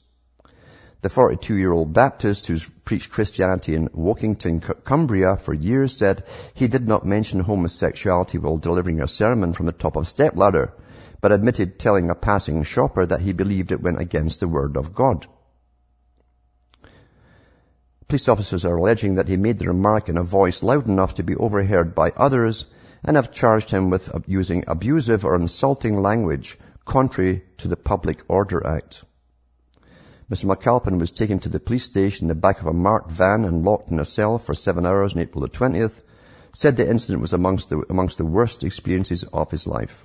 [1.02, 7.06] The 42-year-old Baptist who's preached Christianity in Workington, Cumbria for years said he did not
[7.06, 10.74] mention homosexuality while delivering a sermon from the top of a stepladder,
[11.22, 14.94] but admitted telling a passing shopper that he believed it went against the word of
[14.94, 15.26] God.
[18.10, 21.22] Police officers are alleging that he made the remark in a voice loud enough to
[21.22, 22.66] be overheard by others
[23.04, 28.66] and have charged him with using abusive or insulting language contrary to the Public Order
[28.66, 29.04] Act.
[30.28, 30.52] Mr.
[30.52, 33.64] McAlpine was taken to the police station in the back of a marked van and
[33.64, 36.02] locked in a cell for seven hours on April the 20th,
[36.52, 40.04] said the incident was amongst the, amongst the worst experiences of his life.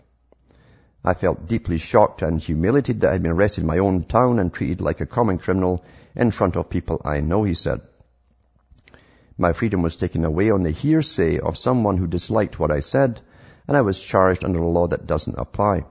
[1.03, 4.37] I felt deeply shocked and humiliated that I had been arrested in my own town
[4.37, 5.83] and treated like a common criminal
[6.15, 7.81] in front of people I know, he said.
[9.37, 13.19] My freedom was taken away on the hearsay of someone who disliked what I said,
[13.67, 15.83] and I was charged under a law that doesn't apply.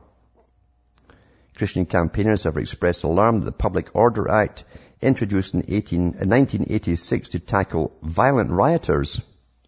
[1.55, 4.65] Christian campaigners have expressed alarm that the Public Order Act,
[5.01, 9.21] introduced in, 18, uh, in 1986 to tackle violent rioters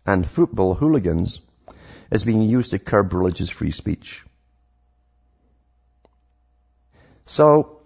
[0.06, 1.40] and football hooligans,
[2.10, 4.24] is being used to curb religious free speech.
[7.26, 7.80] So,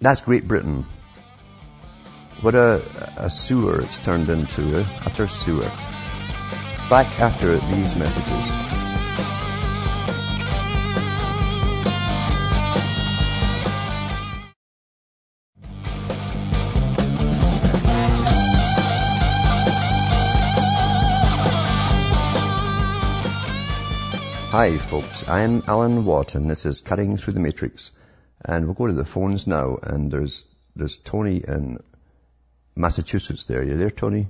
[0.00, 0.86] that's Great Britain.
[2.42, 2.82] What a,
[3.18, 5.62] a sewer it's turned into, a utter sewer.
[5.62, 8.46] Back after these messages.
[24.50, 27.92] Hi folks, I'm Alan Watt and this is Cutting Through the Matrix.
[28.44, 31.78] And we'll go to the phones now and there's, there's Tony in
[32.74, 33.62] Massachusetts there.
[33.62, 34.28] You there, Tony?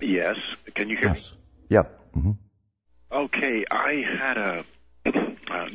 [0.00, 0.36] Yes.
[0.74, 1.32] Can you hear yes.
[1.32, 1.38] me?
[1.68, 1.82] Yeah.
[2.16, 2.32] Mm-hmm.
[3.12, 3.64] Okay.
[3.70, 4.64] I had a,
[5.50, 5.68] uh,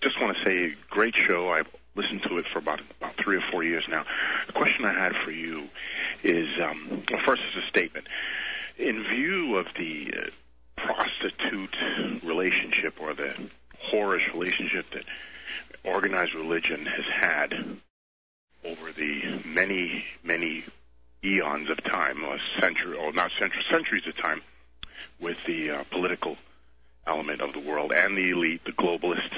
[0.00, 1.50] just want to say, great show.
[1.50, 4.04] I've listened to it for about about three or four years now.
[4.46, 5.68] The question I had for you
[6.22, 8.06] is, um, well, first is a statement.
[8.78, 10.30] In view of the uh,
[10.76, 11.74] prostitute
[12.22, 13.34] relationship or the
[13.90, 15.04] whorish relationship that
[15.84, 17.78] organized religion has had
[18.64, 20.64] over the many, many
[21.26, 24.42] eons of time, or century, or not centuries, centuries of time,
[25.20, 26.36] with the uh, political
[27.06, 29.30] element of the world and the elite, the globalists.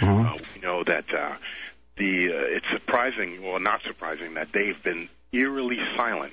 [0.00, 0.26] Mm-hmm.
[0.26, 1.34] Uh, we know that uh,
[1.96, 6.32] the uh, it's surprising, well, not surprising, that they've been eerily silent.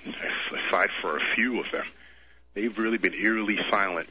[0.51, 1.86] Aside for a few of them,
[2.53, 4.09] they've really been eerily silent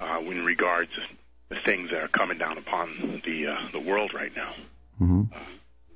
[0.00, 1.00] uh, in regards to
[1.48, 4.52] the things that are coming down upon the uh, the world right now.
[5.00, 5.22] Mm-hmm.
[5.34, 5.38] Uh,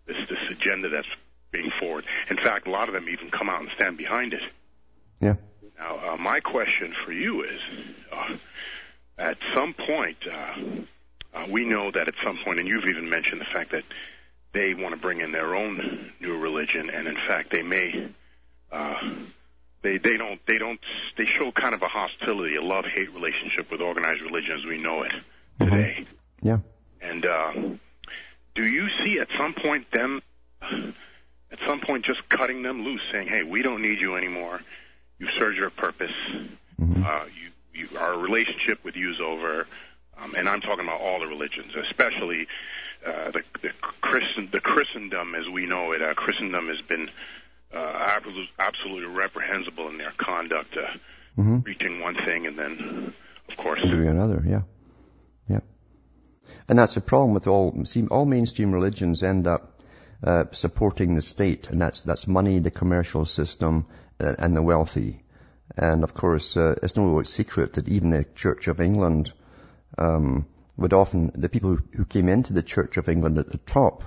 [0.07, 1.09] this this agenda that's
[1.53, 2.05] being forward.
[2.28, 4.42] In fact, a lot of them even come out and stand behind it.
[5.20, 5.34] Yeah.
[5.78, 7.61] Now, uh, my question for you is,
[8.11, 8.36] uh,
[9.18, 10.55] at some point, uh,
[11.34, 13.84] uh, we know that at some point, and you've even mentioned the fact that
[14.53, 18.09] they want to bring in their own new religion, and in fact, they may.
[18.70, 19.14] Uh,
[19.82, 20.80] they they don't they don't
[21.16, 24.78] they show kind of a hostility, a love hate relationship with organized religion as we
[24.78, 25.64] know it mm-hmm.
[25.64, 26.07] today.
[26.40, 26.59] Yeah.
[27.00, 27.53] And uh,
[28.55, 30.22] do you see at some point them
[31.53, 34.61] at some point just cutting them loose, saying, "Hey, we don't need you anymore.
[35.18, 36.14] You've served your purpose.
[36.80, 37.05] Mm-hmm.
[37.05, 37.24] Uh,
[37.74, 39.66] you, you, our relationship with you is over."
[40.18, 42.46] Um, and I'm talking about all the religions, especially
[43.05, 46.03] uh, the, the, Christen, the Christendom as we know it.
[46.03, 47.11] Uh, Christendom has been
[47.74, 48.20] uh,
[48.59, 50.90] absolutely reprehensible in their conduct, uh,
[51.38, 51.61] mm-hmm.
[51.61, 53.14] preaching one thing and then,
[53.48, 54.44] of course, doing another.
[54.46, 54.62] Yeah,
[55.48, 55.61] yeah.
[56.68, 57.84] And that's the problem with all.
[57.84, 59.72] See, all mainstream religions end up
[60.23, 63.87] uh, supporting the state, and that's that's money, the commercial system,
[64.20, 65.23] uh, and the wealthy.
[65.77, 69.33] And of course, uh, it's no secret that even the Church of England
[69.99, 70.47] um,
[70.77, 74.05] would often the people who, who came into the Church of England at the top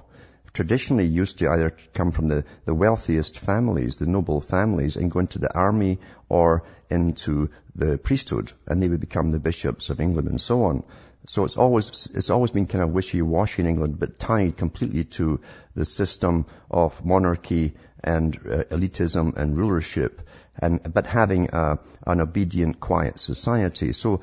[0.56, 5.20] traditionally used to either come from the, the wealthiest families, the noble families, and go
[5.20, 6.00] into the army
[6.30, 10.84] or into the priesthood, and they would become the bishops of England and so on.
[11.28, 15.42] So it's always, it's always been kind of wishy-washy in England, but tied completely to
[15.76, 17.74] the system of monarchy
[18.04, 20.22] and uh, elitism and rulership,
[20.60, 23.94] and, but having uh, an obedient, quiet society.
[23.94, 24.22] So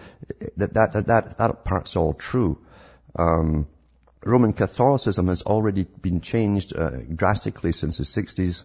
[0.57, 2.59] that, that, that, that, that part's all true.
[3.17, 3.67] Um,
[4.25, 8.65] Roman Catholicism has already been changed uh, drastically since the 60s,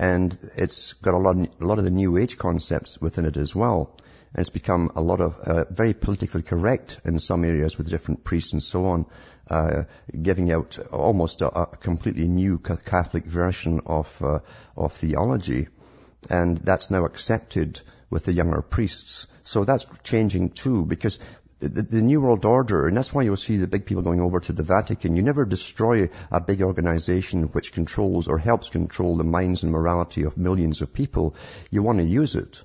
[0.00, 3.54] and it's got a lot, a lot of the New Age concepts within it as
[3.54, 3.96] well.
[4.32, 8.24] And it's become a lot of uh, very politically correct in some areas with different
[8.24, 9.06] priests and so on,
[9.50, 9.84] uh,
[10.20, 14.40] giving out almost a, a, completely new Catholic version of uh,
[14.76, 15.68] of theology,
[16.28, 19.26] and that's now accepted with the younger priests.
[19.44, 21.18] So that's changing too, because
[21.58, 24.40] the, the, New World Order, and that's why you'll see the big people going over
[24.40, 25.16] to the Vatican.
[25.16, 30.24] You never destroy a big organization which controls or helps control the minds and morality
[30.24, 31.34] of millions of people.
[31.70, 32.62] You want to use it.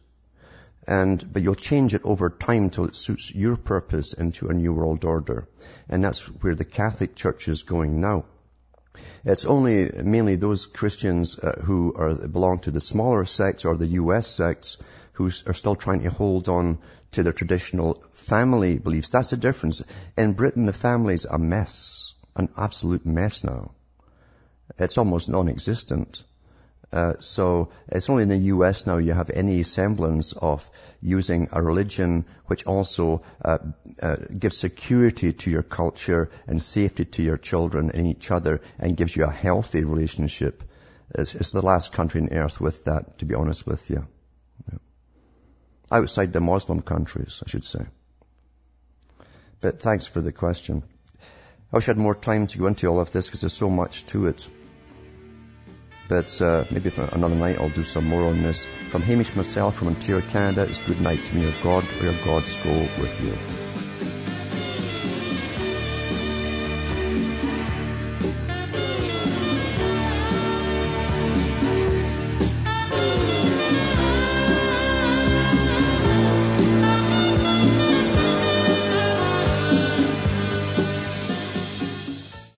[0.87, 4.73] And, but you'll change it over time till it suits your purpose into a New
[4.73, 5.47] World Order.
[5.87, 8.25] And that's where the Catholic Church is going now.
[9.23, 13.87] It's only mainly those Christians uh, who are, belong to the smaller sects or the
[14.01, 14.77] US sects
[15.13, 16.79] who are still trying to hold on
[17.11, 19.09] to their traditional family beliefs.
[19.09, 19.83] That's the difference.
[20.17, 23.71] In Britain, the family's a mess, an absolute mess now.
[24.77, 26.23] It's almost non-existent.
[26.91, 30.69] Uh, so it's only in the US now you have any semblance of
[31.01, 33.59] using a religion which also uh,
[34.01, 38.97] uh, gives security to your culture and safety to your children and each other and
[38.97, 40.63] gives you a healthy relationship.
[41.15, 44.05] It's, it's the last country on earth with that, to be honest with you
[45.91, 47.85] outside the Muslim countries, I should say.
[49.59, 50.83] But thanks for the question.
[51.71, 53.69] I wish I had more time to go into all of this because there's so
[53.69, 54.47] much to it.
[56.11, 58.65] But uh, maybe another night I'll do some more on this.
[58.89, 61.43] From Hamish myself from Ontario, Canada, it's good night to me.
[61.43, 63.70] Your God or your gods go with you.